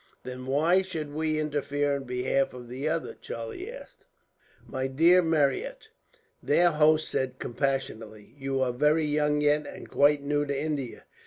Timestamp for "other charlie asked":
2.89-4.07